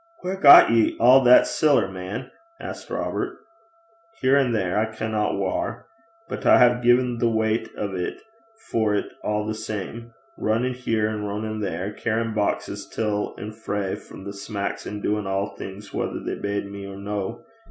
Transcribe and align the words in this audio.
'Whaur 0.23 0.35
got 0.37 0.71
ye 0.71 0.97
a' 0.99 1.21
that 1.25 1.45
siller, 1.45 1.87
man?' 1.87 2.31
asked 2.59 2.89
Robert. 2.89 3.37
'Here 4.19 4.35
and 4.35 4.51
there, 4.55 4.79
I 4.79 4.87
kenna 4.91 5.31
whaur; 5.35 5.85
but 6.27 6.43
I 6.43 6.57
hae 6.57 6.81
gien 6.81 7.19
the 7.19 7.27
weicht 7.29 7.69
o' 7.77 7.87
't 7.95 8.17
for 8.71 8.99
't 8.99 9.07
a' 9.23 9.45
the 9.45 9.53
same 9.53 10.11
rinnin' 10.39 10.73
here 10.73 11.07
an' 11.07 11.23
rinnin' 11.23 11.59
there, 11.61 11.93
cairryin' 11.93 12.33
boxes 12.33 12.87
till 12.89 13.35
an' 13.37 13.51
frae 13.51 13.93
the 13.93 14.33
smacks, 14.33 14.87
an' 14.87 15.01
doin' 15.01 15.27
a'thing 15.27 15.83
whether 15.91 16.19
they 16.19 16.33
bade 16.33 16.65
me 16.65 16.87
or 16.87 16.97
no. 16.97 17.45